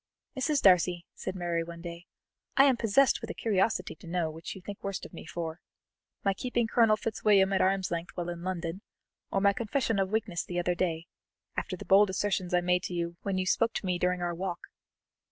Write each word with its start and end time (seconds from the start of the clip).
"Mrs. 0.35 0.63
Darcy," 0.63 1.05
said 1.13 1.35
Mary 1.35 1.63
one 1.63 1.81
day, 1.83 2.07
"I 2.57 2.63
am 2.63 2.75
possessed 2.75 3.21
with 3.21 3.29
a 3.29 3.35
curiosity 3.35 3.93
to 3.97 4.07
know 4.07 4.31
which 4.31 4.55
you 4.55 4.61
think 4.63 4.83
worst 4.83 5.05
of 5.05 5.13
me 5.13 5.27
for 5.27 5.61
my 6.23 6.33
keeping 6.33 6.65
Colonel 6.65 6.97
Fitzwilliam 6.97 7.53
at 7.53 7.61
arm's 7.61 7.91
length 7.91 8.09
while 8.17 8.29
in 8.29 8.41
London, 8.41 8.81
or 9.29 9.39
my 9.41 9.53
confession 9.53 9.99
of 9.99 10.09
weakness 10.09 10.43
the 10.43 10.57
other 10.57 10.73
day, 10.73 11.05
after 11.55 11.77
the 11.77 11.85
bold 11.85 12.09
assertions 12.09 12.51
I 12.51 12.61
made 12.61 12.87
when 13.21 13.37
you 13.37 13.45
spoke 13.45 13.73
to 13.73 13.85
me 13.85 13.99
during 13.99 14.23
our 14.23 14.33
walk?" 14.33 14.69